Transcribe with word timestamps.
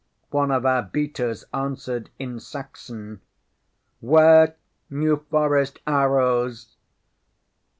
One 0.31 0.49
of 0.49 0.65
our 0.65 0.81
beaters 0.81 1.45
answered 1.53 2.09
in 2.17 2.39
Saxon: 2.39 3.21
ŌĆ£ŌĆśWare 4.03 4.55
New 4.89 5.17
Forest 5.29 5.77
arrows! 5.85 6.75